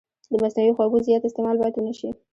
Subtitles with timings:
[0.29, 2.09] د مصنوعي خوږو زیات استعمال باید ونه شي.